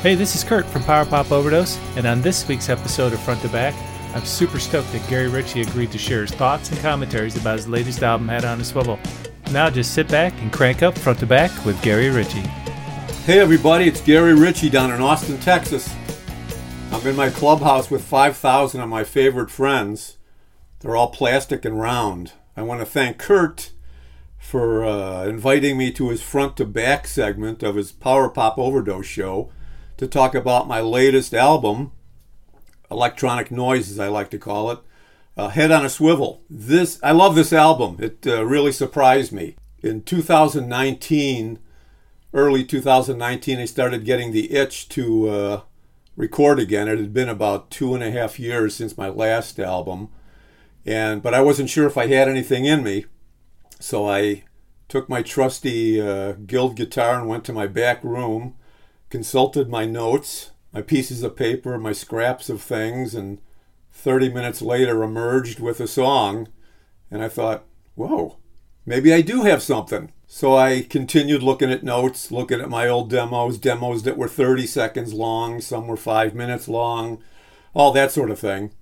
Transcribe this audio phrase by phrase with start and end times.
[0.00, 3.42] Hey, this is Kurt from Power Pop Overdose, and on this week's episode of Front
[3.42, 3.74] to Back,
[4.14, 7.66] I'm super stoked that Gary Ritchie agreed to share his thoughts and commentaries about his
[7.66, 8.96] latest album, Head on a Swivel.
[9.50, 12.42] Now just sit back and crank up Front to Back with Gary Ritchie.
[13.26, 15.92] Hey everybody, it's Gary Ritchie down in Austin, Texas.
[16.92, 20.18] I'm in my clubhouse with 5,000 of my favorite friends.
[20.78, 22.34] They're all plastic and round.
[22.56, 23.72] I want to thank Kurt
[24.38, 29.04] for uh, inviting me to his front to back segment of his Power Pop Overdose
[29.04, 29.50] show
[29.98, 31.92] to talk about my latest album,
[32.90, 34.78] Electronic Noise, as I like to call it,
[35.36, 36.42] uh, Head on a Swivel.
[36.48, 37.96] This I love this album.
[38.00, 39.56] It uh, really surprised me.
[39.82, 41.58] In 2019,
[42.32, 45.60] early 2019, I started getting the itch to uh,
[46.16, 46.88] record again.
[46.88, 50.10] It had been about two and a half years since my last album,
[50.86, 53.06] and but I wasn't sure if I had anything in me,
[53.80, 54.44] so I
[54.86, 58.54] took my trusty uh, Guild guitar and went to my back room
[59.10, 63.38] consulted my notes, my pieces of paper, my scraps of things, and
[63.92, 66.48] 30 minutes later emerged with a song.
[67.10, 67.64] And I thought,
[67.94, 68.36] whoa,
[68.84, 70.12] maybe I do have something.
[70.26, 74.66] So I continued looking at notes, looking at my old demos, demos that were 30
[74.66, 77.22] seconds long, some were five minutes long,
[77.72, 78.72] all that sort of thing.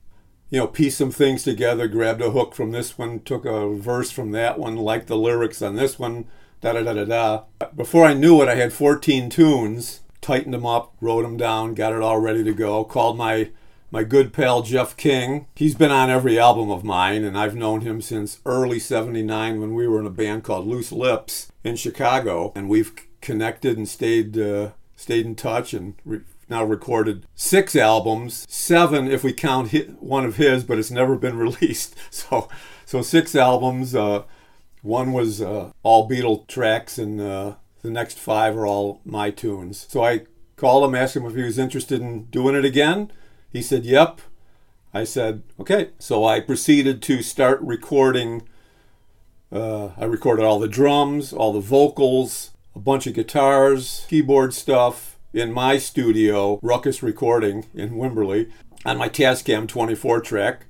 [0.51, 4.11] You know, piece some things together, grabbed a hook from this one, took a verse
[4.11, 6.27] from that one, liked the lyrics on this one,
[6.61, 7.69] da da da da da.
[7.75, 11.93] Before I knew it, I had 14 tunes tightened them up, wrote them down, got
[11.93, 12.83] it all ready to go.
[12.83, 13.51] Called my
[13.93, 15.47] my good pal Jeff King.
[15.55, 19.75] He's been on every album of mine, and I've known him since early '79 when
[19.75, 24.37] we were in a band called Loose Lips in Chicago, and we've connected and stayed
[24.37, 25.95] uh, stayed in touch and.
[26.05, 31.17] Re- now recorded six albums, seven if we count one of his, but it's never
[31.17, 31.97] been released.
[32.13, 32.49] So,
[32.85, 33.97] so six albums.
[33.97, 34.23] Uh,
[34.81, 39.87] one was uh, all Beatle tracks, and uh, the next five are all my tunes.
[39.89, 40.23] So I
[40.57, 43.13] called him, asked him if he was interested in doing it again.
[43.53, 44.21] He said, Yep.
[44.93, 45.91] I said, Okay.
[45.99, 48.43] So I proceeded to start recording.
[49.53, 55.17] Uh, I recorded all the drums, all the vocals, a bunch of guitars, keyboard stuff
[55.33, 58.51] in my studio, Ruckus Recording in Wimberley,
[58.85, 60.67] on my Tascam 24 track.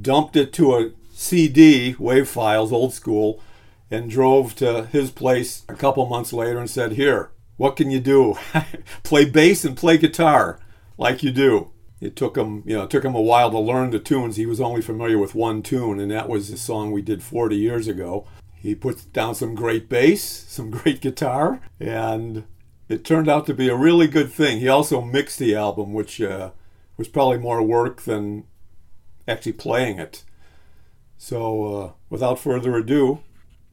[0.00, 3.42] Dumped it to a CD, wave files, old school,
[3.90, 8.00] and drove to his place a couple months later and said, Here, what can you
[8.00, 8.36] do?
[9.02, 10.58] play bass and play guitar
[10.98, 11.70] like you do.
[12.00, 14.36] It took him, you know, it took him a while to learn the tunes.
[14.36, 17.56] He was only familiar with one tune, and that was the song we did 40
[17.56, 18.26] years ago.
[18.54, 22.44] He put down some great bass, some great guitar, and
[22.88, 24.60] it turned out to be a really good thing.
[24.60, 26.50] He also mixed the album, which uh,
[26.96, 28.44] was probably more work than
[29.26, 30.22] actually playing it.
[31.16, 33.20] So, uh, without further ado,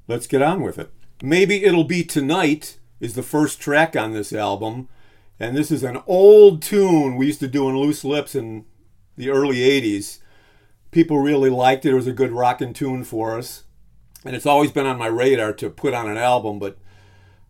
[0.07, 0.91] let's get on with it.
[1.21, 4.89] Maybe It'll Be Tonight is the first track on this album.
[5.39, 8.65] And this is an old tune we used to do in Loose Lips in
[9.17, 10.19] the early 80s.
[10.91, 11.91] People really liked it.
[11.91, 13.63] It was a good rockin' tune for us.
[14.23, 16.77] And it's always been on my radar to put on an album, but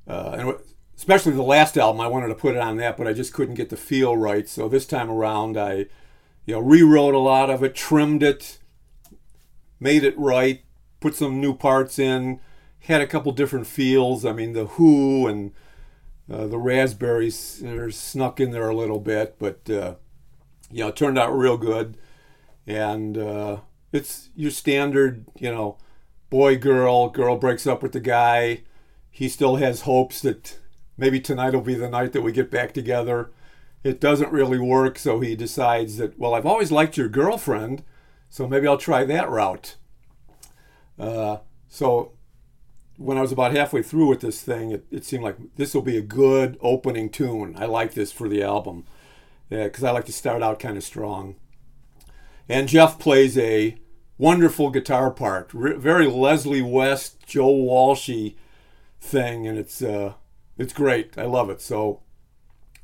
[0.07, 0.53] uh,
[0.97, 3.55] especially the last album, I wanted to put it on that, but I just couldn't
[3.55, 4.47] get the feel right.
[4.47, 5.85] So this time around, I
[6.45, 8.59] you know rewrote a lot of it, trimmed it,
[9.79, 10.62] made it right,
[11.03, 12.39] put some new parts in,
[12.79, 14.23] had a couple different feels.
[14.23, 15.51] I mean, the Who and
[16.31, 19.95] uh, the Raspberries snuck in there a little bit, but uh,
[20.71, 21.97] you know, it turned out real good.
[22.65, 23.57] And uh,
[23.91, 25.77] it's your standard, you know,
[26.29, 28.61] boy girl, girl breaks up with the guy.
[29.11, 30.57] He still has hopes that
[30.97, 33.29] maybe tonight will be the night that we get back together.
[33.83, 37.83] It doesn't really work, so he decides that, well, I've always liked your girlfriend,
[38.29, 39.75] so maybe I'll try that route.
[40.99, 41.37] Uh,
[41.67, 42.11] so
[42.97, 45.81] when I was about halfway through with this thing, it, it seemed like this will
[45.81, 47.55] be a good opening tune.
[47.57, 48.85] I like this for the album
[49.49, 51.35] because yeah, I like to start out kind of strong.
[52.47, 53.77] And Jeff plays a
[54.17, 58.35] wonderful guitar part, very Leslie West, Joe Walshy
[58.99, 60.13] thing, and it's uh,
[60.57, 61.17] it's great.
[61.17, 61.61] I love it.
[61.61, 62.01] So,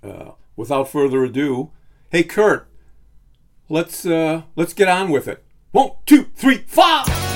[0.04, 1.72] uh, without further ado,
[2.10, 2.68] hey Kurt,
[3.68, 5.44] let's uh, let's get on with it.
[5.72, 7.29] One, two, three, five.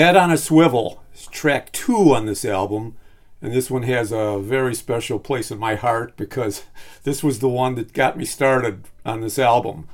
[0.00, 2.96] Head on a Swivel track two on this album.
[3.42, 6.64] And this one has a very special place in my heart because
[7.02, 9.88] this was the one that got me started on this album.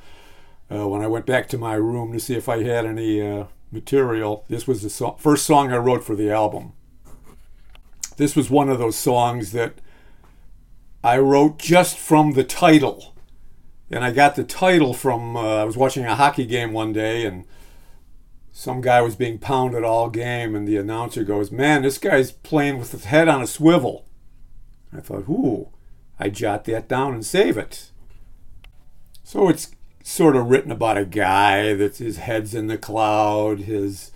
[0.71, 3.47] Uh, when I went back to my room to see if I had any uh,
[3.73, 6.75] material, this was the so- first song I wrote for the album.
[8.17, 9.75] This was one of those songs that
[11.03, 13.13] I wrote just from the title.
[13.91, 17.27] And I got the title from, uh, I was watching a hockey game one day
[17.27, 17.45] and
[18.59, 22.79] some guy was being pounded all game, and the announcer goes, Man, this guy's playing
[22.79, 24.07] with his head on a swivel.
[24.91, 25.69] I thought, Ooh,
[26.19, 27.91] I jot that down and save it.
[29.23, 29.73] So it's
[30.03, 34.13] sort of written about a guy that his head's in the cloud, his,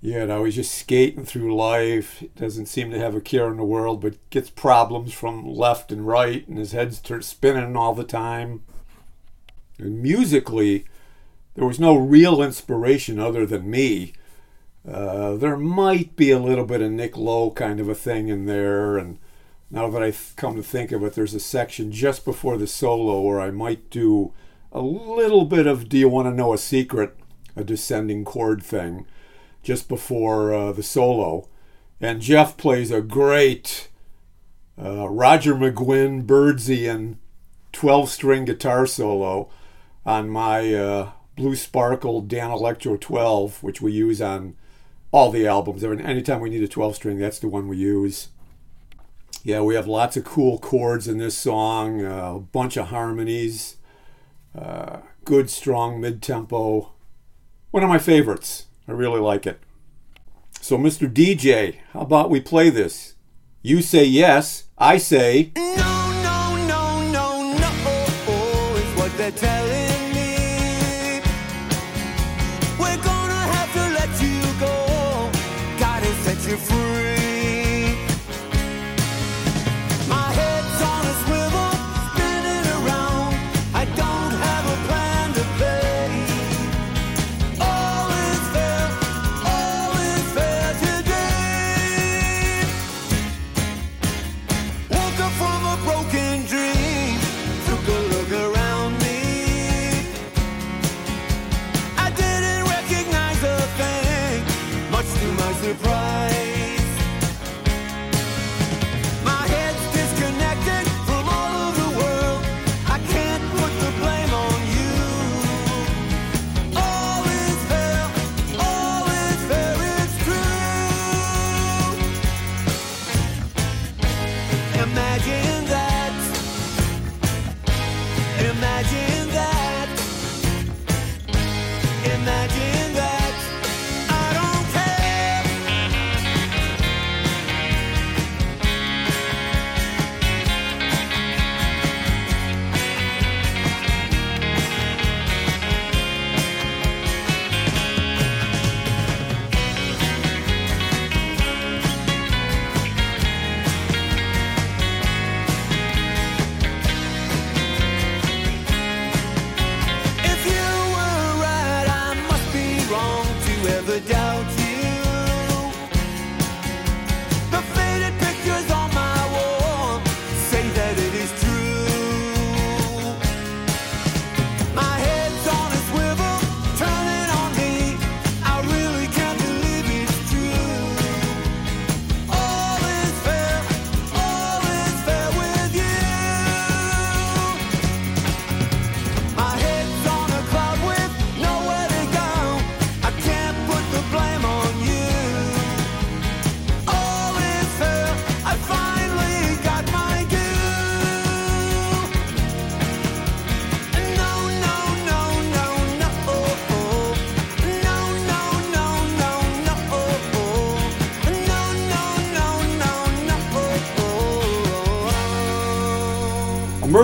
[0.00, 3.64] you know, he's just skating through life, doesn't seem to have a care in the
[3.64, 8.62] world, but gets problems from left and right, and his head's spinning all the time.
[9.76, 10.86] And musically,
[11.58, 14.12] there was no real inspiration other than me.
[14.88, 18.46] Uh, there might be a little bit of Nick Lowe kind of a thing in
[18.46, 19.18] there, and
[19.68, 23.20] now that I come to think of it, there's a section just before the solo
[23.22, 24.32] where I might do
[24.70, 27.16] a little bit of "Do You Want to Know a Secret?"
[27.56, 29.04] a descending chord thing,
[29.64, 31.48] just before uh, the solo,
[32.00, 33.88] and Jeff plays a great
[34.80, 37.16] uh, Roger McGuinn Byrdsian
[37.72, 39.50] 12-string guitar solo
[40.06, 44.56] on my uh, Blue Sparkle Danelectro 12, which we use on
[45.12, 45.84] all the albums.
[45.84, 48.28] Anytime we need a 12 string, that's the one we use.
[49.44, 53.76] Yeah, we have lots of cool chords in this song, uh, a bunch of harmonies,
[54.52, 56.90] uh, good, strong mid tempo.
[57.70, 58.66] One of my favorites.
[58.88, 59.60] I really like it.
[60.60, 61.08] So, Mr.
[61.08, 63.14] DJ, how about we play this?
[63.62, 65.52] You say yes, I say.
[65.54, 65.87] No,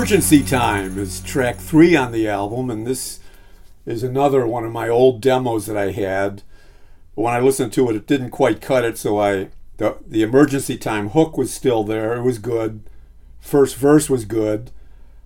[0.04, 3.20] Emergency Time is track three on the album, and this
[3.86, 6.42] is another one of my old demos that I had.
[7.14, 10.76] When I listened to it, it didn't quite cut it, so I the the Emergency
[10.76, 12.16] Time hook was still there.
[12.16, 12.82] It was good.
[13.40, 14.72] First verse was good,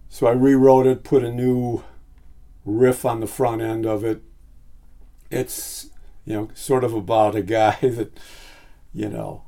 [0.08, 1.82] so I rewrote it, put a new
[2.64, 4.22] riff on the front end of it.
[5.28, 5.88] It's
[6.24, 8.16] you know sort of about a guy that
[8.94, 9.42] you know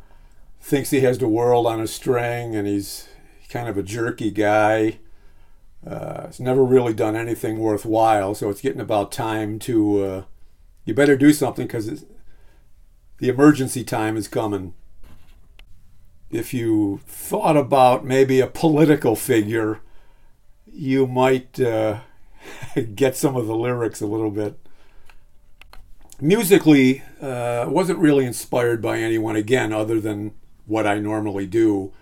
[0.60, 3.08] thinks he has the world on a string, and he's
[3.48, 4.98] kind of a jerky guy
[5.86, 10.04] uh, it's never really done anything worthwhile, so it's getting about time to.
[10.04, 10.22] Uh,
[10.84, 12.04] you better do something because
[13.18, 14.74] the emergency time is coming.
[16.30, 19.80] If you thought about maybe a political figure,
[20.66, 22.00] you might uh,
[22.94, 24.58] get some of the lyrics a little bit.
[26.20, 30.32] Musically, uh, wasn't really inspired by anyone again, other than
[30.66, 31.92] what I normally do,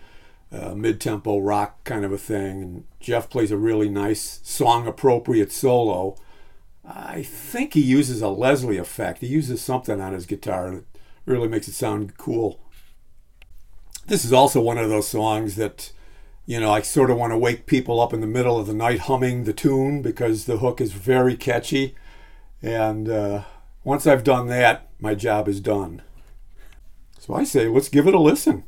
[0.51, 2.63] uh, mid-tempo rock kind of a thing.
[2.63, 6.17] And Jeff plays a really nice song-appropriate solo.
[6.85, 9.21] I think he uses a Leslie effect.
[9.21, 10.85] He uses something on his guitar that
[11.27, 12.61] really makes it sound cool.
[14.07, 15.93] This is also one of those songs that,
[16.47, 18.73] you know, I sort of want to wake people up in the middle of the
[18.73, 21.95] night humming the tune because the hook is very catchy.
[22.63, 23.43] And uh,
[23.85, 26.01] once I've done that, my job is done.
[27.19, 28.65] So I say, let's give it a listen.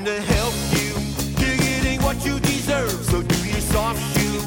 [0.00, 0.94] To help you.
[1.44, 4.40] You're getting what you deserve, so do your soft shoe.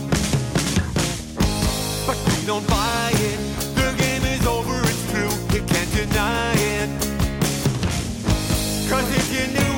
[2.08, 3.38] But we don't buy it.
[3.76, 5.30] The game is over, it's true.
[5.54, 6.90] You can't deny it.
[8.90, 9.73] Cause if you knew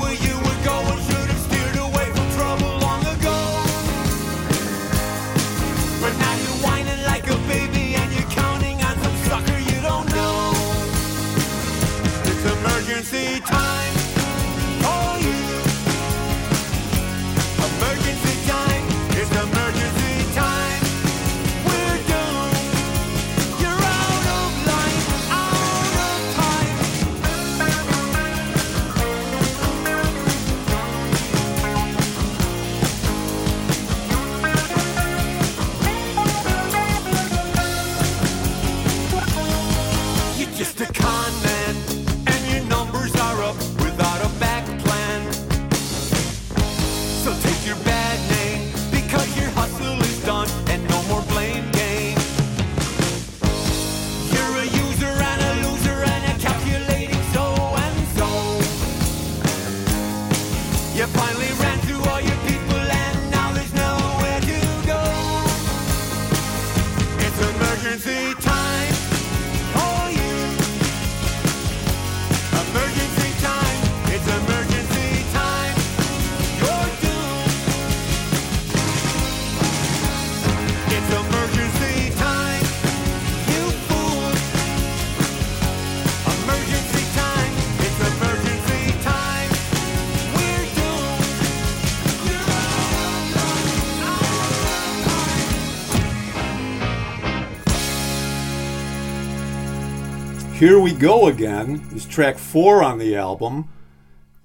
[100.66, 103.70] Here We Go Again is track four on the album.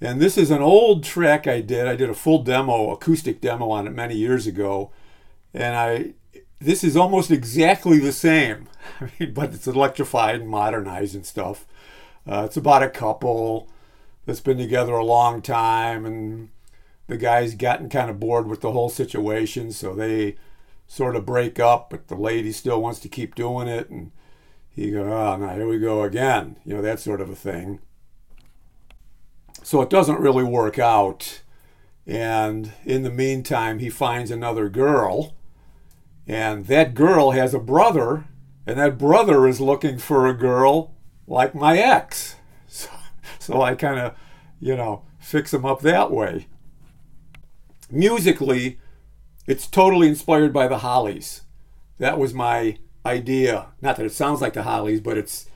[0.02, 1.86] And this is an old track I did.
[1.86, 4.90] I did a full demo, acoustic demo on it many years ago.
[5.54, 6.12] And I
[6.58, 8.68] this is almost exactly the same.
[9.32, 11.66] But it's electrified and modernized and stuff.
[12.26, 13.70] Uh, it's about a couple
[14.26, 16.50] that's been together a long time and
[17.06, 20.36] the guy's gotten kind of bored with the whole situation, so they
[20.86, 24.12] sort of break up, but the lady still wants to keep doing it and
[24.70, 26.56] he go, oh, ah, now here we go again.
[26.64, 27.80] You know, that sort of a thing.
[29.62, 31.42] So it doesn't really work out.
[32.06, 35.34] And in the meantime, he finds another girl.
[36.26, 38.24] And that girl has a brother.
[38.66, 40.94] And that brother is looking for a girl
[41.26, 42.36] like my ex.
[42.72, 42.88] So,
[43.40, 44.14] so I kind of,
[44.60, 46.46] you know, fix him up that way.
[47.90, 48.78] Musically,
[49.44, 51.42] it's totally inspired by the Hollies.
[51.98, 53.68] That was my idea.
[53.80, 55.48] Not that it sounds like the Hollies, but it's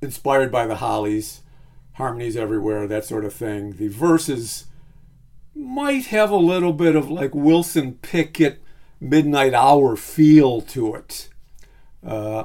[0.00, 1.42] inspired by the Hollies.
[1.94, 3.74] Harmonies everywhere, that sort of thing.
[3.76, 4.66] The verses
[5.54, 8.60] might have a little bit of like Wilson Pickett
[9.00, 11.28] Midnight Hour feel to it.
[12.04, 12.44] Uh,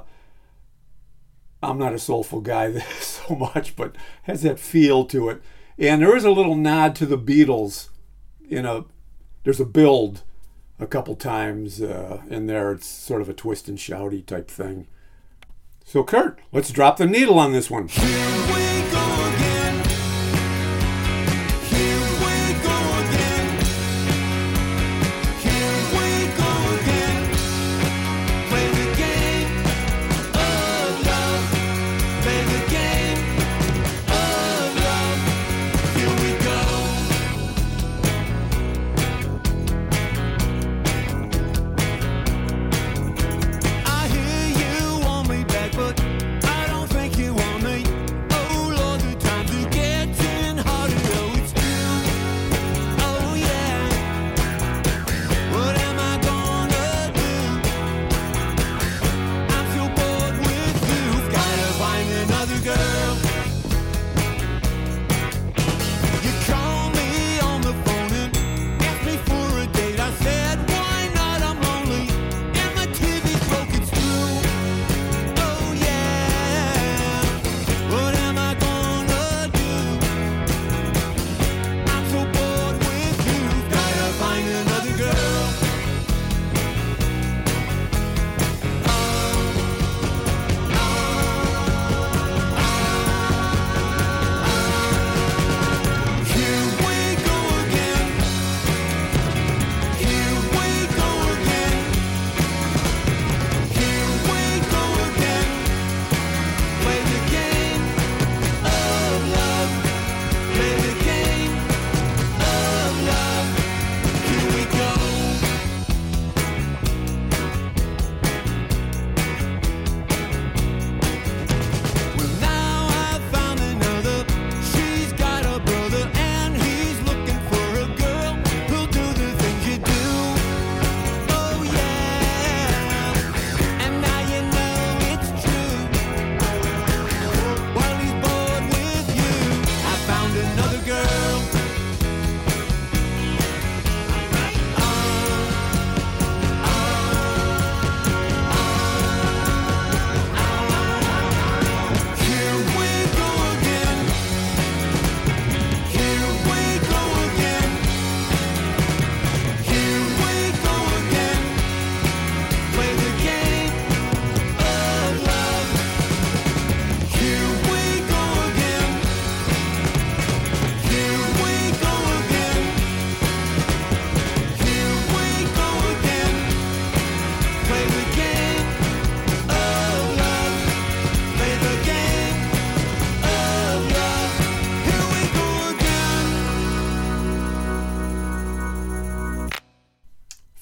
[1.62, 5.42] I'm not a soulful guy so much, but has that feel to it.
[5.78, 7.90] And there is a little nod to the Beatles
[8.48, 8.86] in a
[9.44, 10.24] there's a build
[10.80, 12.72] a couple times uh, in there.
[12.72, 14.88] It's sort of a twist and shouty type thing.
[15.84, 17.90] So, Kurt, let's drop the needle on this one.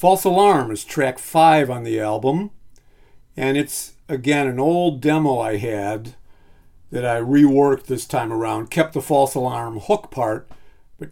[0.08, 2.52] False Alarm is track five on the album,
[3.36, 6.16] and it's again an old demo I had
[6.92, 8.72] that I reworked this time around.
[8.72, 10.48] Kept the false alarm hook part,
[10.98, 11.10] but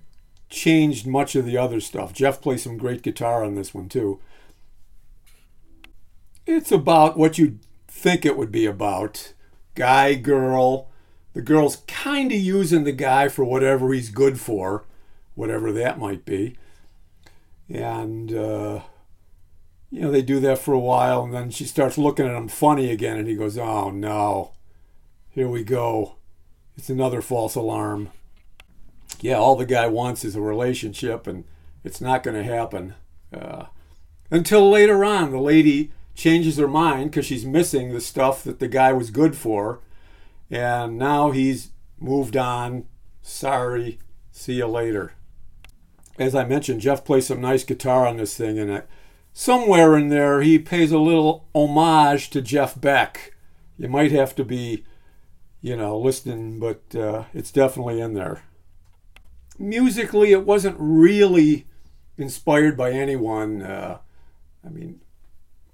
[0.50, 2.14] changed much of the other stuff.
[2.14, 4.22] Jeff plays some great guitar on this one too.
[6.46, 9.34] It's about what you think it would be about
[9.76, 10.88] guy, girl.
[11.34, 14.86] The girl's kind of using the guy for whatever he's good for,
[15.34, 16.56] whatever that might be.
[17.69, 18.82] And, uh,
[19.91, 22.47] you know, they do that for a while, and then she starts looking at him
[22.47, 24.51] funny again, and he goes, Oh no,
[25.30, 26.17] here we go.
[26.78, 28.10] It's another false alarm.
[29.21, 31.45] Yeah, all the guy wants is a relationship, and
[31.84, 32.95] it's not going to happen.
[33.34, 33.65] Uh,
[34.30, 38.67] until later on, the lady changes her mind because she's missing the stuff that the
[38.67, 39.80] guy was good for.
[40.49, 42.86] And now he's moved on.
[43.21, 43.99] Sorry.
[44.32, 45.13] See you later.
[46.17, 48.88] As I mentioned, Jeff plays some nice guitar on this thing, and it,
[49.34, 53.34] somewhere in there he pays a little homage to Jeff Beck.
[53.78, 54.86] You might have to be,
[55.62, 58.43] you know, listening, but uh, it's definitely in there.
[59.60, 61.67] Musically, it wasn't really
[62.17, 63.62] inspired by anyone.
[63.62, 63.99] Uh,
[64.65, 65.01] I mean,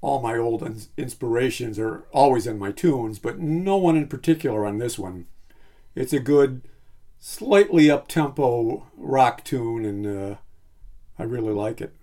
[0.01, 4.65] all my old ins- inspirations are always in my tunes, but no one in particular
[4.65, 5.27] on this one.
[5.93, 6.61] It's a good,
[7.21, 10.35] slightly up tempo rock tune, and uh,
[11.17, 11.93] I really like it.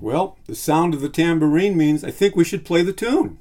[0.00, 3.38] Well, the sound of the tambourine means I think we should play the tune.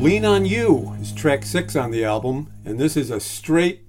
[0.00, 3.82] Lean on You is track six on the album, and this is a straight,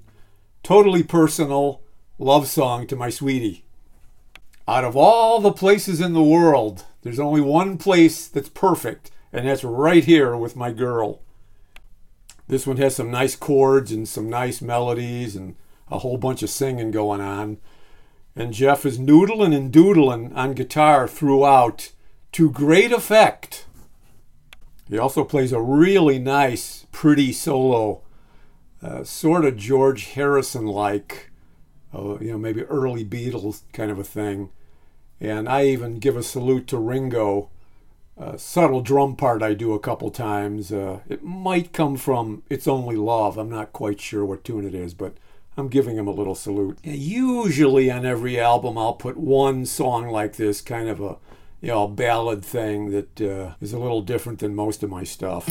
[0.61, 1.83] totally personal
[2.19, 3.63] love song to my sweetie.
[4.67, 9.47] Out of all the places in the world, there's only one place that's perfect, and
[9.47, 11.21] that's right here with my girl.
[12.45, 15.55] This one has some nice chords and some nice melodies and
[15.89, 17.57] a whole bunch of singing going on.
[18.35, 21.93] And Jeff is noodling and doodling on guitar throughout
[22.33, 23.65] to great effect.
[24.91, 28.01] He also plays a really nice, pretty solo,
[28.83, 31.31] uh, sort of George Harrison like
[31.93, 34.49] uh, you know, maybe early Beatles kind of a thing.
[35.19, 37.49] And I even give a salute to Ringo.
[38.17, 40.71] Uh, subtle drum part I do a couple times.
[40.71, 43.37] Uh, it might come from It's Only Love.
[43.37, 45.15] I'm not quite sure what tune it is, but
[45.57, 46.77] I'm giving him a little salute.
[46.83, 51.17] Usually on every album, I'll put one song like this, kind of a
[51.61, 55.47] you know ballad thing that uh, is a little different than most of my stuff.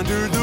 [0.00, 0.39] Wandered the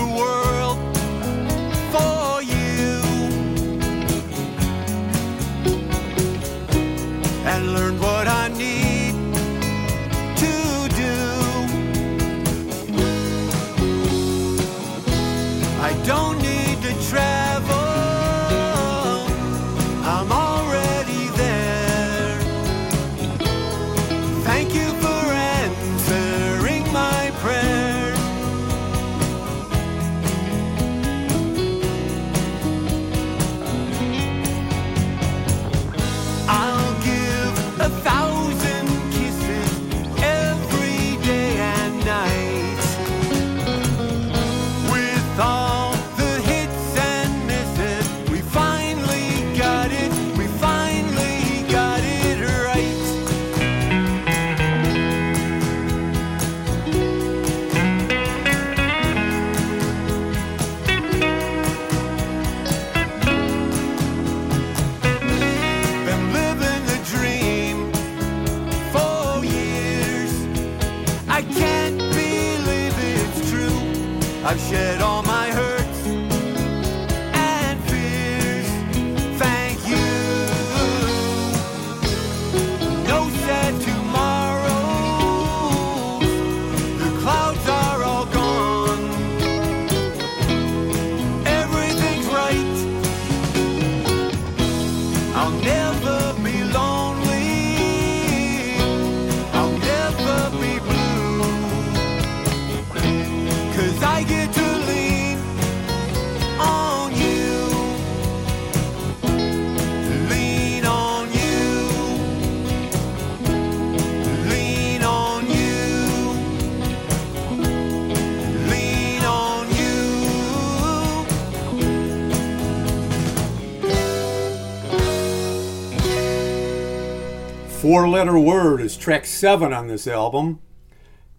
[127.87, 130.59] Four Letter Word is track seven on this album,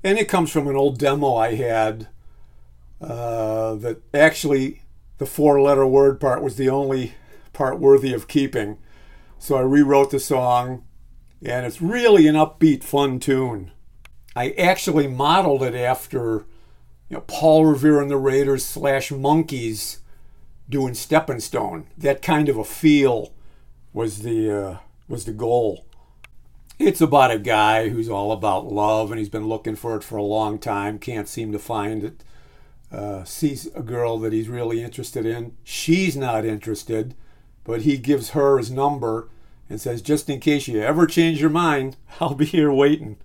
[0.02, 2.08] and it comes from an old demo I had.
[3.02, 4.80] Uh, that actually,
[5.18, 7.12] the four letter word part was the only
[7.52, 8.78] part worthy of keeping.
[9.38, 10.84] So I rewrote the song,
[11.44, 13.70] and it's really an upbeat, fun tune.
[14.34, 16.46] I actually modeled it after
[17.10, 19.98] you know, Paul Revere and the Raiders slash Monkees
[20.66, 21.88] doing Stepping Stone.
[21.98, 23.34] That kind of a feel
[23.92, 24.76] was the uh,
[25.08, 25.84] was the goal.
[26.78, 30.16] It's about a guy who's all about love, and he's been looking for it for
[30.16, 31.00] a long time.
[31.00, 32.22] Can't seem to find it.
[32.92, 35.56] Uh, sees a girl that he's really interested in.
[35.64, 37.16] She's not interested,
[37.64, 39.28] but he gives her his number
[39.68, 43.16] and says, "Just in case you ever change your mind, I'll be here waiting."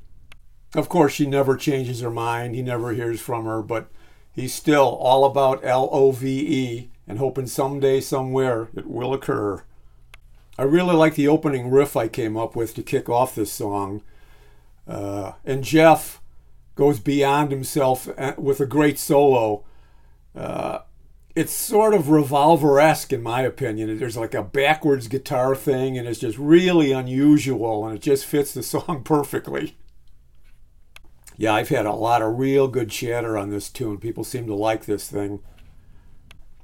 [0.74, 2.56] Of course, she never changes her mind.
[2.56, 3.89] He never hears from her, but
[4.32, 9.63] he's still all about L O V E and hoping someday, somewhere, it will occur.
[10.58, 14.02] I really like the opening riff I came up with to kick off this song.
[14.88, 16.22] Uh, and Jeff
[16.76, 19.63] goes beyond himself uh, with a great solo.
[20.36, 20.80] Uh,
[21.36, 23.98] it's sort of revolver esque, in my opinion.
[23.98, 28.54] There's like a backwards guitar thing, and it's just really unusual, and it just fits
[28.54, 29.76] the song perfectly.
[31.36, 33.98] Yeah, I've had a lot of real good chatter on this tune.
[33.98, 35.39] People seem to like this thing.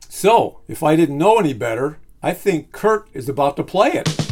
[0.07, 4.28] So, if I didn't know any better, I think Kurt is about to play it.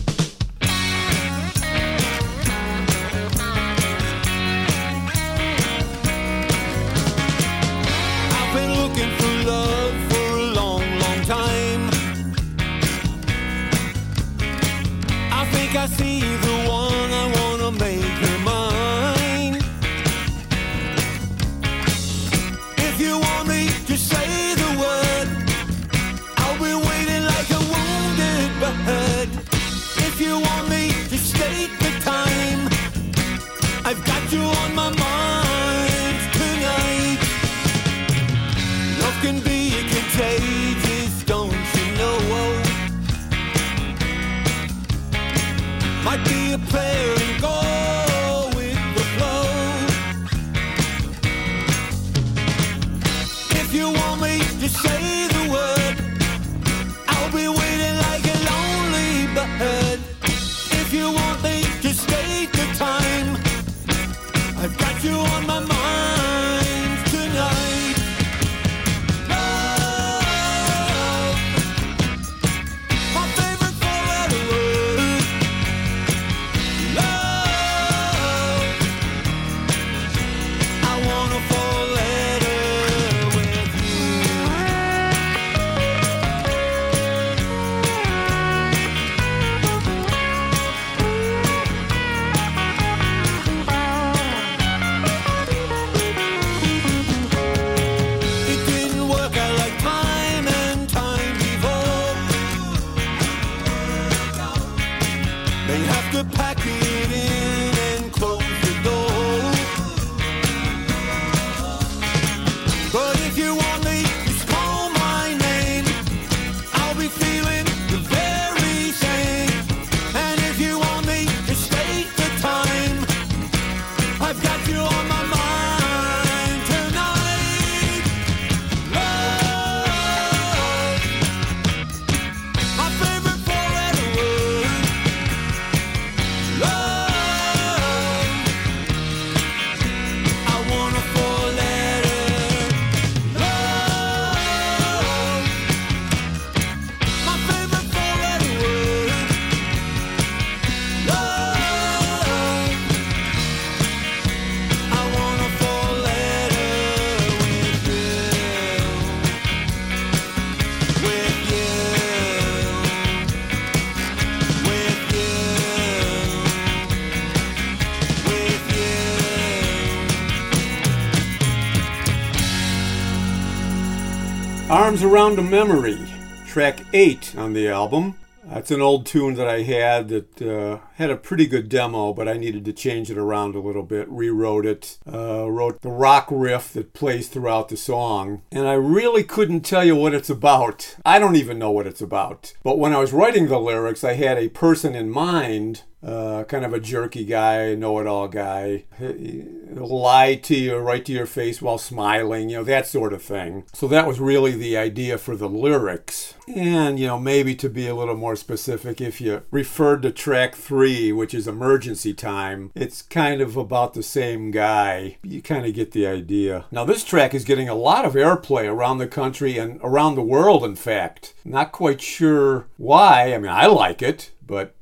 [175.08, 176.06] Around a Memory,
[176.48, 178.16] track 8 on the album.
[178.44, 182.28] That's an old tune that I had that uh, had a pretty good demo, but
[182.28, 186.28] I needed to change it around a little bit, rewrote it, uh, wrote the rock
[186.32, 190.96] riff that plays throughout the song, and I really couldn't tell you what it's about.
[191.06, 192.54] I don't even know what it's about.
[192.64, 196.64] But when I was writing the lyrics, I had a person in mind uh, kind
[196.64, 201.78] of a jerky guy, know-it-all guy, He'll lie to you right to your face while
[201.78, 203.66] smiling, you know, that sort of thing.
[203.74, 206.36] So that was really the idea for the lyrics.
[206.48, 210.56] And, you know, maybe to be a little more specific, if you referred to track
[210.56, 215.18] three, which is emergency time, it's kind of about the same guy.
[215.24, 216.66] You kind of get the idea.
[216.72, 220.22] Now, this track is getting a lot of airplay around the country and around the
[220.22, 221.34] world, in fact.
[221.44, 223.34] Not quite sure why.
[223.34, 224.76] I mean, I like it, but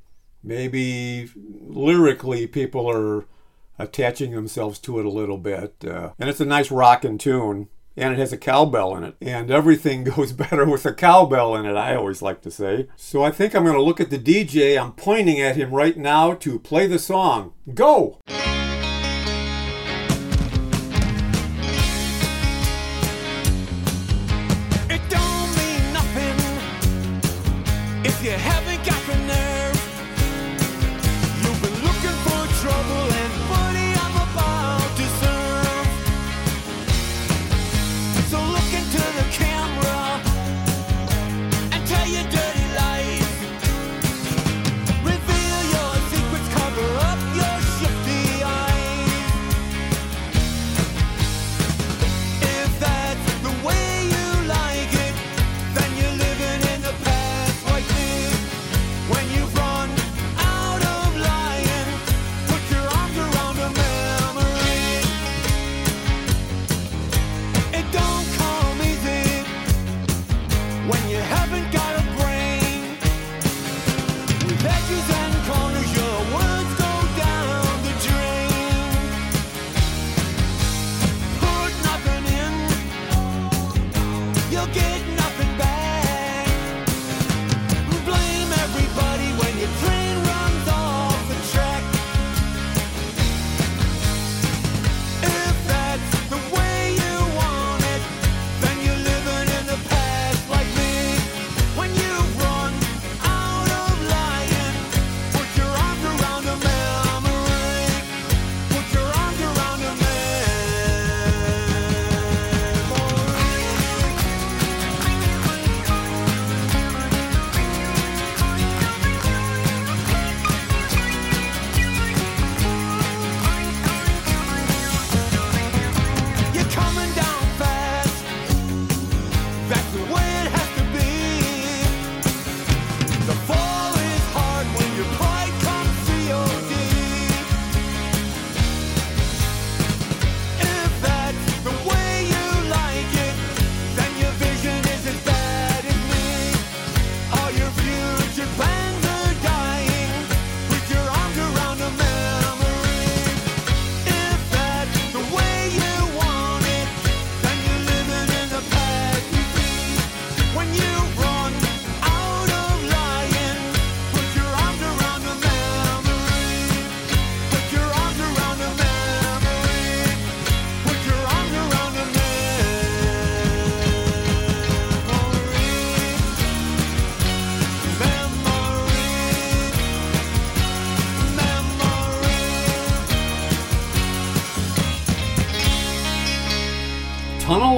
[0.43, 3.25] maybe lyrically people are
[3.77, 5.75] attaching themselves to it a little bit.
[5.85, 7.67] Uh, and it's a nice rockin' tune.
[7.97, 9.15] And it has a cowbell in it.
[9.21, 12.87] And everything goes better with a cowbell in it, I always like to say.
[12.95, 14.79] So I think I'm going to look at the DJ.
[14.79, 17.53] I'm pointing at him right now to play the song.
[17.73, 18.19] Go!
[24.87, 26.35] It don't mean nothing
[28.03, 28.54] if you haven't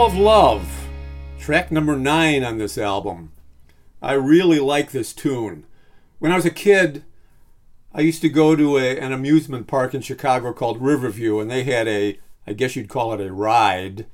[0.07, 0.87] of Love,
[1.37, 3.33] track number nine on this album.
[4.01, 5.65] I really like this tune.
[6.19, 7.03] When I was a kid,
[7.93, 11.65] I used to go to a, an amusement park in Chicago called Riverview, and they
[11.65, 14.05] had a, I guess you'd call it a ride,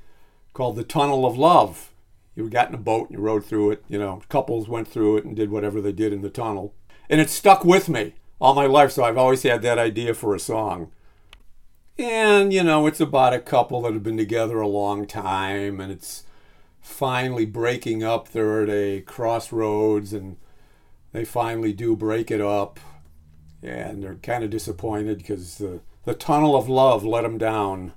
[0.52, 1.92] called the Tunnel of Love.
[2.34, 3.84] You got in a boat and you rode through it.
[3.86, 6.74] You know, couples went through it and did whatever they did in the tunnel.
[7.08, 10.34] And it stuck with me all my life, so I've always had that idea for
[10.34, 10.90] a song.
[11.96, 15.92] And, you know, it's about a couple that have been together a long time and
[15.92, 16.24] it's
[16.80, 18.28] finally breaking up.
[18.28, 20.36] They're at a crossroads and
[21.12, 22.80] they finally do break it up.
[23.62, 27.92] And they're kind of disappointed because the, the tunnel of love let them down.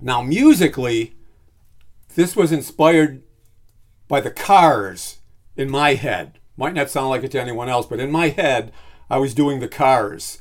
[0.00, 1.14] Now, musically,
[2.14, 3.22] this was inspired
[4.08, 5.18] by the cars
[5.56, 6.38] in my head.
[6.56, 8.72] Might not sound like it to anyone else, but in my head,
[9.10, 10.40] I was doing the cars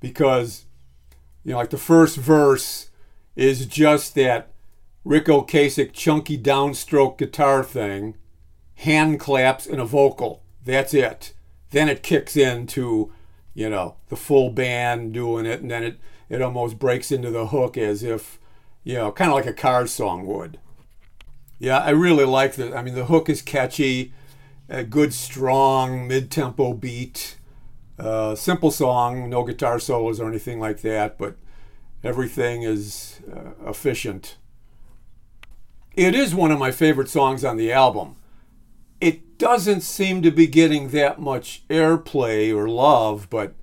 [0.00, 0.64] because
[1.44, 2.90] you know, like the first verse
[3.36, 4.50] is just that
[5.04, 8.14] Ric Ocasek chunky downstroke guitar thing,
[8.76, 10.42] hand claps and a vocal.
[10.64, 11.34] That's it.
[11.70, 13.12] Then it kicks into,
[13.52, 15.98] you know, the full band doing it, and then it,
[16.30, 18.38] it almost breaks into the hook as if,
[18.82, 20.58] you know, kind of like a Cars song would.
[21.58, 22.74] Yeah, I really like the.
[22.76, 24.12] I mean, the hook is catchy,
[24.68, 27.36] a good, strong mid tempo beat.
[27.98, 31.36] Uh, simple song, no guitar solos or anything like that, but
[32.02, 34.36] everything is uh, efficient.
[35.94, 38.16] It is one of my favorite songs on the album.
[39.00, 43.54] It doesn't seem to be getting that much airplay or love, but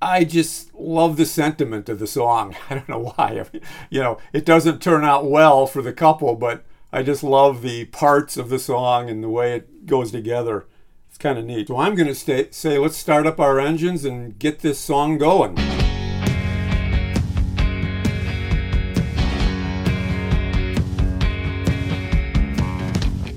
[0.00, 2.56] I just love the sentiment of the song.
[2.70, 3.40] I don't know why.
[3.40, 7.22] I mean, you know, it doesn't turn out well for the couple, but I just
[7.22, 10.66] love the parts of the song and the way it goes together
[11.18, 11.68] kind of neat.
[11.68, 15.58] So I'm going to say, let's start up our engines and get this song going.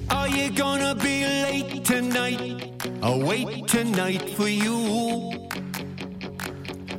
[0.09, 2.71] Are you gonna be late tonight?
[3.03, 5.49] I'll wait tonight for you.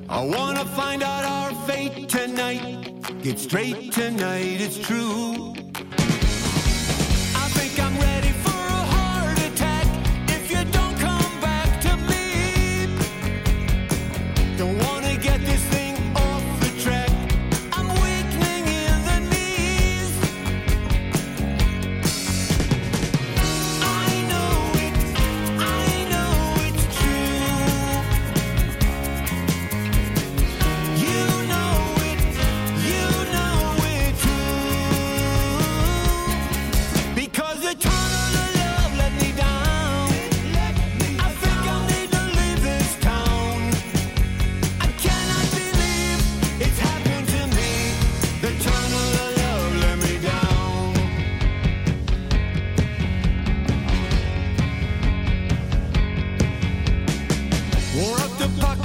[0.09, 3.03] I wanna find out our fate tonight.
[3.22, 5.53] Get straight tonight, it's true.
[7.35, 8.16] I think I'm ready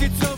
[0.03, 0.30] up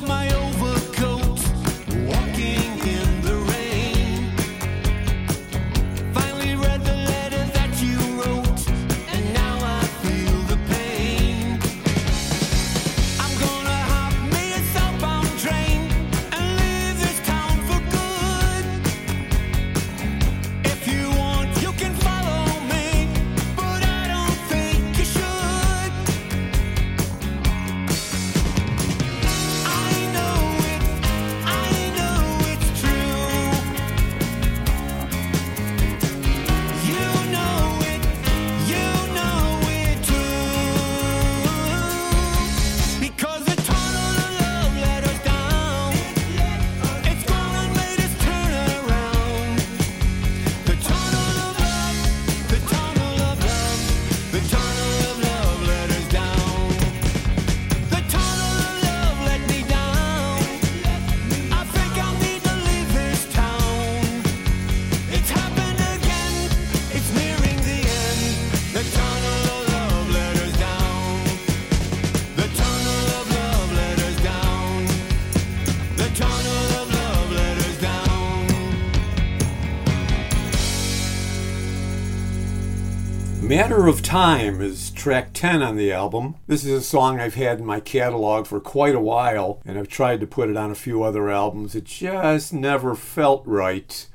[83.87, 86.35] Of Time is track 10 on the album.
[86.47, 89.89] This is a song I've had in my catalog for quite a while, and I've
[89.89, 91.75] tried to put it on a few other albums.
[91.75, 94.07] It just never felt right.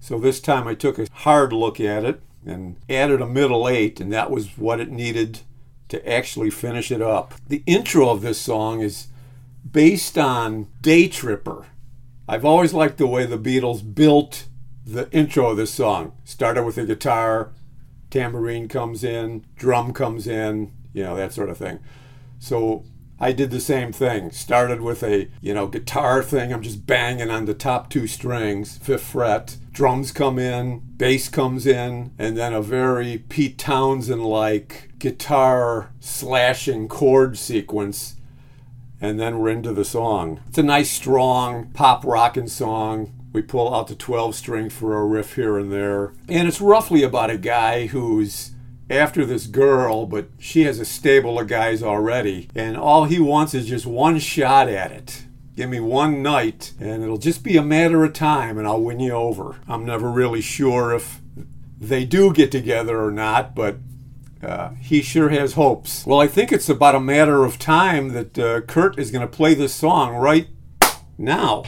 [0.00, 4.00] So this time I took a hard look at it and added a middle eight,
[4.00, 5.40] and that was what it needed
[5.88, 7.34] to actually finish it up.
[7.46, 9.08] The intro of this song is
[9.70, 11.66] based on Day Tripper.
[12.26, 14.46] I've always liked the way the Beatles built
[14.86, 16.12] the intro of this song.
[16.24, 17.50] Started with a guitar,
[18.10, 21.78] tambourine comes in, drum comes in, you know, that sort of thing.
[22.38, 22.84] So
[23.22, 24.30] I did the same thing.
[24.30, 26.52] Started with a, you know, guitar thing.
[26.52, 29.58] I'm just banging on the top two strings, fifth fret.
[29.72, 36.88] Drums come in, bass comes in, and then a very Pete Townshend like guitar slashing
[36.88, 38.16] chord sequence.
[39.02, 40.40] And then we're into the song.
[40.48, 43.12] It's a nice, strong pop rockin' song.
[43.32, 46.12] We pull out the 12 string for a riff here and there.
[46.28, 48.50] And it's roughly about a guy who's
[48.90, 52.48] after this girl, but she has a stable of guys already.
[52.54, 55.22] And all he wants is just one shot at it.
[55.56, 58.98] Give me one night, and it'll just be a matter of time, and I'll win
[58.98, 59.56] you over.
[59.68, 61.20] I'm never really sure if
[61.78, 63.76] they do get together or not, but
[64.42, 66.06] uh, he sure has hopes.
[66.06, 69.36] Well, I think it's about a matter of time that uh, Kurt is going to
[69.36, 70.48] play this song right
[71.18, 71.64] now.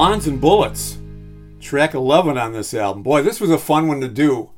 [0.00, 0.96] Blondes and Bullets,
[1.60, 3.02] track 11 on this album.
[3.02, 4.48] Boy, this was a fun one to do.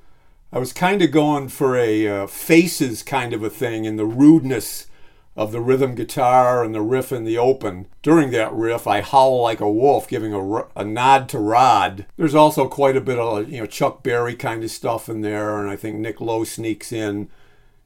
[0.52, 4.06] I was kind of going for a uh, faces kind of a thing in the
[4.06, 4.86] rudeness
[5.34, 7.88] of the rhythm guitar and the riff in the open.
[8.02, 12.06] During that riff, I howl like a wolf, giving a, nod to Rod.
[12.16, 15.58] There's also quite a bit of you know Chuck Berry kind of stuff in there,
[15.58, 17.28] and I think Nick Lowe sneaks in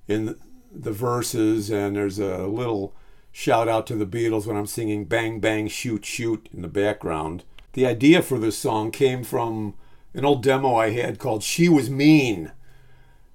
[0.07, 0.36] in
[0.70, 2.94] the verses, and there's a little
[3.37, 7.45] shout out to the Beatles when I'm singing Bang Bang Shoot Shoot in the background.
[7.74, 9.74] The idea for this song came from
[10.14, 12.53] an old demo I had called She Was Mean.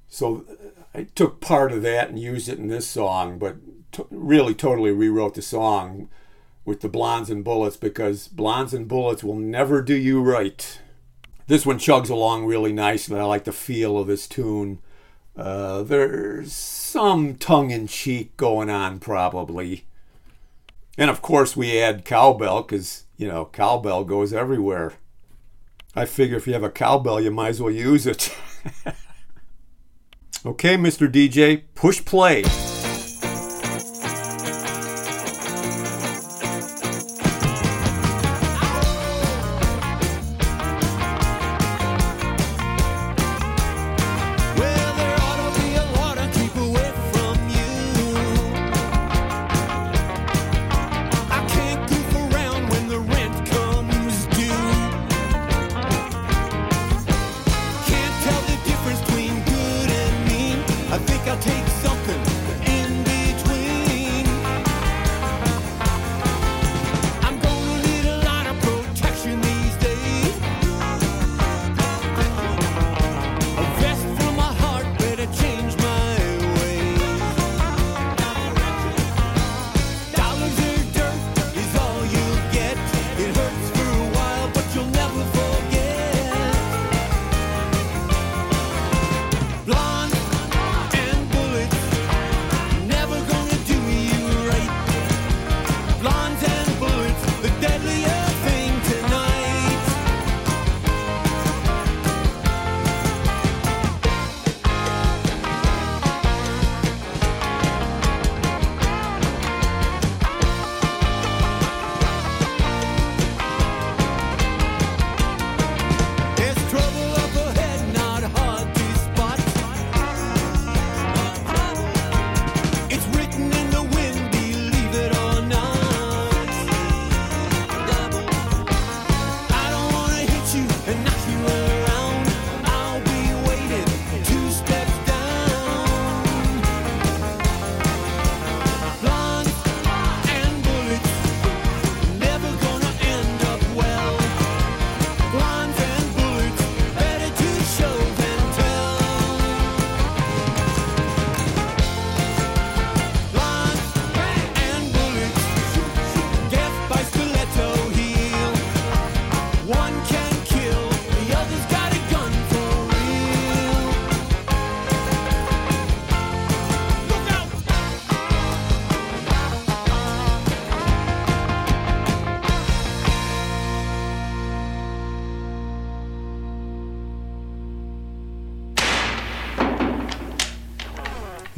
[0.09, 0.43] So
[0.95, 3.57] I took part of that and used it in this song, but
[3.91, 6.09] t- really totally rewrote the song
[6.65, 10.79] with the Blondes and Bullets because Blondes and Bullets will never do you right.
[11.45, 13.19] This one chugs along really nicely.
[13.19, 14.79] I like the feel of this tune.
[15.37, 19.85] Uh, there's some tongue in cheek going on, probably.
[21.01, 24.93] And of course, we add cowbell because you know, cowbell goes everywhere.
[25.95, 28.31] I figure if you have a cowbell, you might as well use it.
[30.45, 31.11] okay, Mr.
[31.11, 32.43] DJ, push play.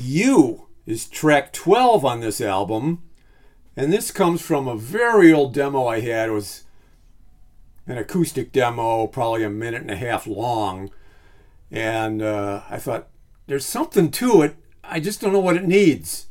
[0.04, 3.04] You is track 12 on this album.
[3.76, 6.30] And this comes from a very old demo I had.
[6.30, 6.64] It was
[7.88, 10.91] an acoustic demo, probably a minute and a half long.
[11.72, 13.08] And uh, I thought,
[13.47, 14.56] there's something to it.
[14.84, 16.28] I just don't know what it needs.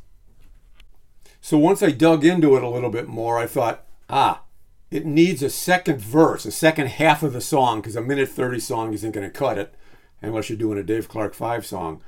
[1.41, 4.43] So once I dug into it a little bit more, I thought, ah,
[4.89, 8.59] it needs a second verse, a second half of the song, because a minute 30
[8.59, 9.75] song isn't going to cut it
[10.21, 12.01] unless you're doing a Dave Clark 5 song.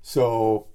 [0.00, 0.68] So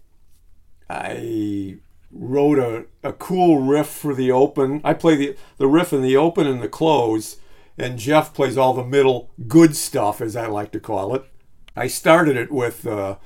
[0.89, 1.77] I
[2.11, 4.81] wrote a, a cool riff for the open.
[4.83, 7.37] I play the, the riff in the open and the close,
[7.77, 11.25] and Jeff plays all the middle good stuff, as I like to call it.
[11.75, 13.17] I started it with uh,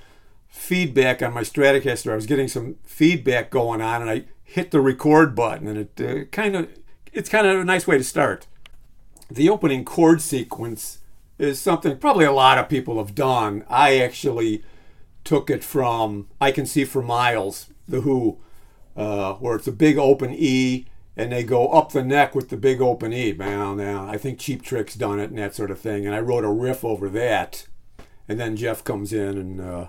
[0.48, 2.12] feedback on my Stratocaster.
[2.12, 6.02] I was getting some feedback going on, and I hit the record button, and it
[6.02, 6.70] uh, kind of
[7.14, 8.48] it's kind of a nice way to start.
[9.30, 11.00] The opening chord sequence
[11.38, 13.64] is something probably a lot of people have done.
[13.70, 14.64] I actually
[15.24, 18.38] took it from I Can See for Miles, The Who,
[18.96, 20.86] uh, where it's a big open E
[21.20, 23.34] and they go up the neck with the big open E.
[23.34, 26.06] Man, now I think Cheap Trick's done it and that sort of thing.
[26.06, 27.68] And I wrote a riff over that,
[28.30, 29.88] and then Jeff comes in and uh,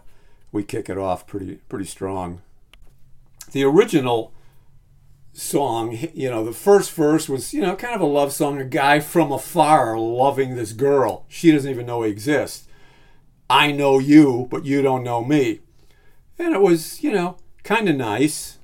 [0.50, 2.42] we kick it off pretty pretty strong.
[3.52, 4.32] The original
[5.32, 8.64] song, you know, the first verse was, you know, kind of a love song, a
[8.64, 11.26] guy from afar loving this girl.
[11.28, 12.66] She doesn't even know he exists.
[13.50, 15.58] I know you, but you don't know me.
[16.38, 18.58] And it was, you know, kind of nice.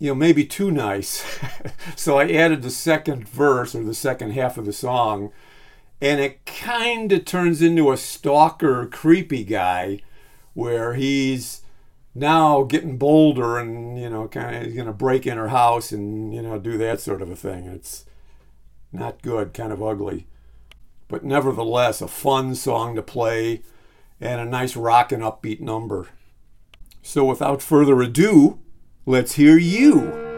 [0.00, 1.24] You know, maybe too nice.
[1.96, 5.30] so I added the second verse or the second half of the song,
[6.00, 10.00] and it kind of turns into a stalker, creepy guy
[10.52, 11.62] where he's
[12.12, 16.34] now getting bolder and, you know, kind of going to break in her house and,
[16.34, 17.66] you know, do that sort of a thing.
[17.66, 18.04] It's
[18.90, 20.26] not good, kind of ugly.
[21.06, 23.62] But nevertheless, a fun song to play
[24.22, 26.08] and a nice rockin' upbeat number.
[27.02, 28.60] So without further ado,
[29.04, 30.31] let's hear you.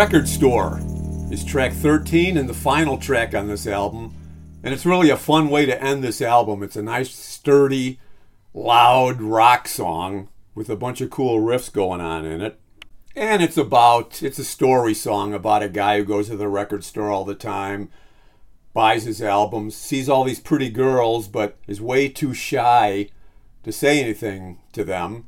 [0.00, 0.80] Record Store
[1.30, 4.14] is track 13 and the final track on this album.
[4.64, 6.62] And it's really a fun way to end this album.
[6.62, 8.00] It's a nice, sturdy,
[8.54, 12.58] loud rock song with a bunch of cool riffs going on in it.
[13.14, 16.82] And it's about, it's a story song about a guy who goes to the record
[16.82, 17.90] store all the time,
[18.72, 23.10] buys his albums, sees all these pretty girls, but is way too shy
[23.64, 25.26] to say anything to them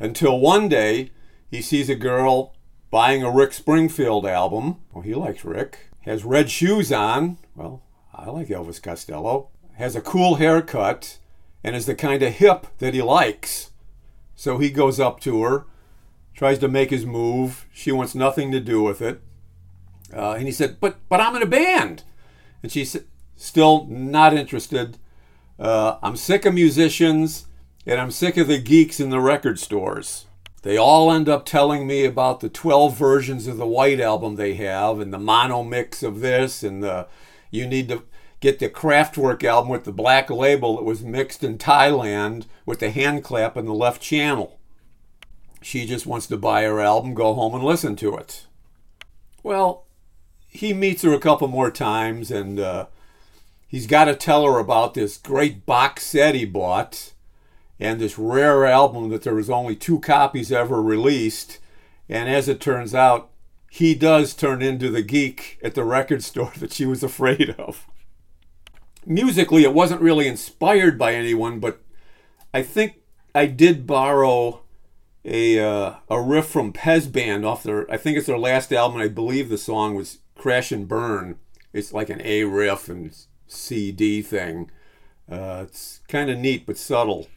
[0.00, 1.12] until one day
[1.48, 2.52] he sees a girl
[2.90, 4.76] buying a Rick Springfield album.
[4.92, 5.90] Well, he likes Rick.
[6.02, 7.38] Has red shoes on.
[7.54, 7.82] Well,
[8.14, 9.48] I like Elvis Costello.
[9.74, 11.18] Has a cool haircut
[11.62, 13.70] and is the kind of hip that he likes.
[14.34, 15.66] So he goes up to her,
[16.34, 17.66] tries to make his move.
[17.72, 19.20] She wants nothing to do with it.
[20.14, 22.04] Uh, and he said, "But but I'm in a band,"
[22.62, 22.96] and she's
[23.36, 24.98] still not interested.
[25.58, 27.46] Uh, I'm sick of musicians,
[27.84, 30.26] and I'm sick of the geeks in the record stores.
[30.62, 34.54] They all end up telling me about the 12 versions of the White Album they
[34.54, 37.06] have, and the mono mix of this, and the
[37.50, 38.02] you need to
[38.40, 42.90] get the Kraftwerk album with the black label that was mixed in Thailand with the
[42.90, 44.58] hand clap in the left channel.
[45.62, 48.46] She just wants to buy her album, go home and listen to it.
[49.42, 49.86] Well,
[50.46, 52.86] he meets her a couple more times, and uh,
[53.66, 57.12] he's got to tell her about this great box set he bought
[57.80, 61.58] and this rare album that there was only two copies ever released.
[62.08, 63.30] And as it turns out,
[63.70, 67.86] he does turn into the geek at the record store that she was afraid of.
[69.06, 71.80] Musically, it wasn't really inspired by anyone, but
[72.52, 72.96] I think
[73.34, 74.62] I did borrow
[75.24, 77.90] a uh, a riff from Pez Band off their.
[77.90, 79.00] I think it's their last album.
[79.00, 81.38] I believe the song was "Crash and Burn."
[81.72, 83.14] It's like an A riff and
[83.46, 84.70] C D thing.
[85.30, 87.28] Uh, it's kind of neat but subtle.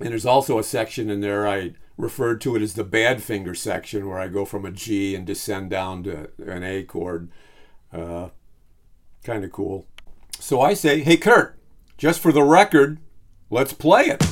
[0.00, 4.08] And there's also a section in there I referred to it as the Badfinger section,
[4.08, 7.28] where I go from a G and descend down to an A chord.
[7.92, 8.28] Uh,
[9.24, 9.86] kind of cool.
[10.38, 11.58] So I say, hey Kurt,
[11.96, 13.00] just for the record,
[13.50, 14.24] let's play it.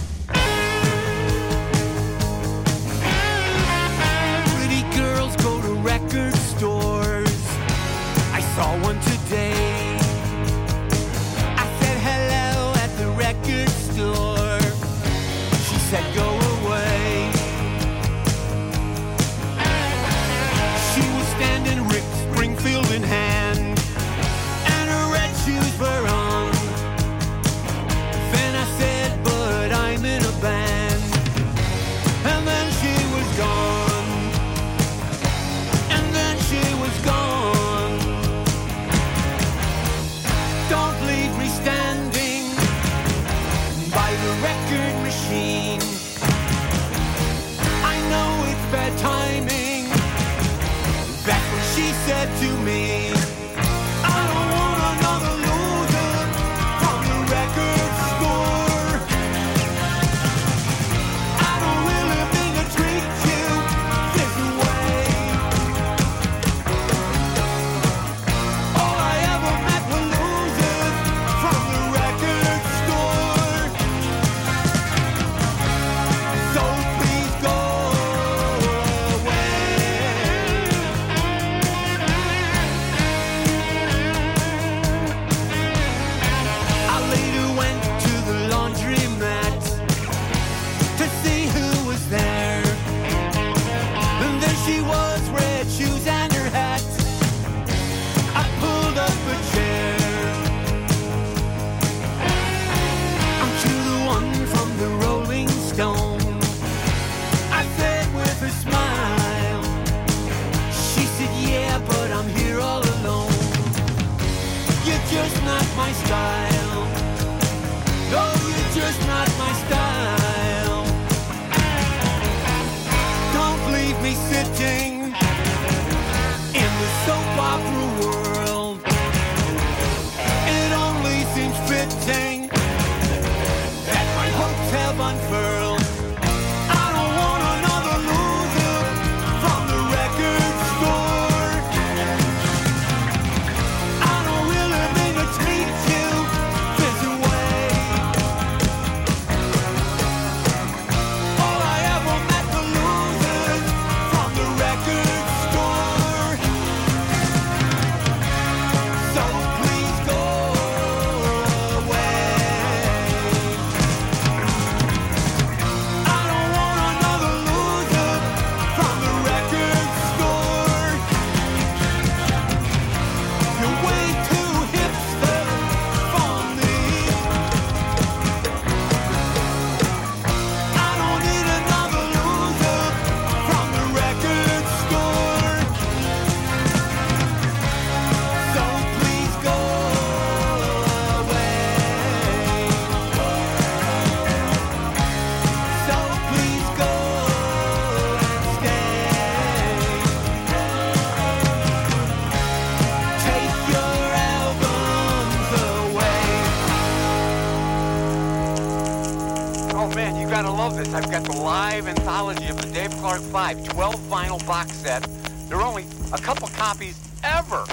[213.37, 215.03] 1985 12 vinyl box set.
[215.51, 215.84] There were only
[216.14, 217.66] a couple copies ever.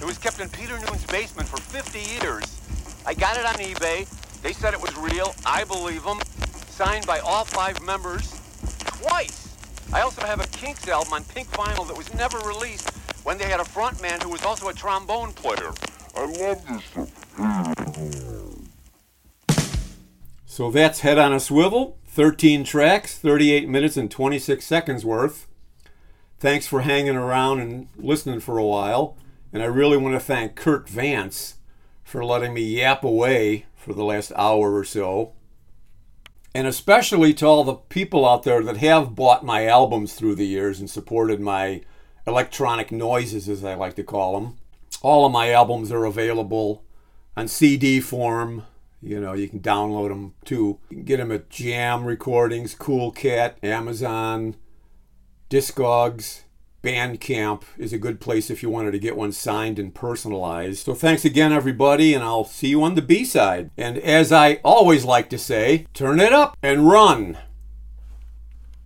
[0.00, 2.58] It was kept in Peter Noone's basement for 50 years.
[3.04, 4.08] I got it on eBay.
[4.40, 5.34] They said it was real.
[5.44, 6.20] I believe them.
[6.70, 8.30] Signed by all five members
[8.86, 9.54] twice.
[9.92, 12.88] I also have a Kinks album on pink vinyl that was never released
[13.22, 15.70] when they had a frontman who was also a trombone player.
[16.16, 17.10] I love this stuff.
[20.46, 21.99] So that's Head on a Swivel.
[22.12, 25.46] 13 tracks, 38 minutes and 26 seconds worth.
[26.40, 29.16] Thanks for hanging around and listening for a while.
[29.52, 31.58] And I really want to thank Kurt Vance
[32.02, 35.34] for letting me yap away for the last hour or so.
[36.52, 40.48] And especially to all the people out there that have bought my albums through the
[40.48, 41.82] years and supported my
[42.26, 44.56] electronic noises, as I like to call them.
[45.00, 46.82] All of my albums are available
[47.36, 48.64] on CD form.
[49.02, 50.78] You know, you can download them too.
[50.90, 54.56] You can get them at Jam Recordings, Kool Kat, Amazon,
[55.48, 56.42] Discogs.
[56.82, 60.86] Bandcamp is a good place if you wanted to get one signed and personalized.
[60.86, 63.70] So thanks again, everybody, and I'll see you on the B side.
[63.76, 67.36] And as I always like to say, turn it up and run.